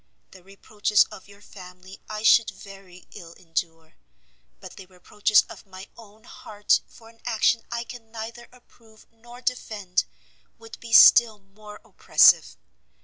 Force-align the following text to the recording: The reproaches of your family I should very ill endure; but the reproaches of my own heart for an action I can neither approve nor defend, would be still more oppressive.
The 0.31 0.41
reproaches 0.43 1.03
of 1.11 1.27
your 1.27 1.41
family 1.43 1.99
I 2.09 2.23
should 2.23 2.49
very 2.49 3.05
ill 3.11 3.33
endure; 3.33 3.97
but 4.59 4.75
the 4.75 4.87
reproaches 4.87 5.43
of 5.43 5.67
my 5.67 5.89
own 5.95 6.23
heart 6.23 6.79
for 6.87 7.07
an 7.09 7.21
action 7.23 7.61
I 7.71 7.83
can 7.83 8.11
neither 8.11 8.47
approve 8.51 9.05
nor 9.11 9.41
defend, 9.41 10.05
would 10.57 10.79
be 10.79 10.91
still 10.91 11.37
more 11.37 11.79
oppressive. 11.85 12.57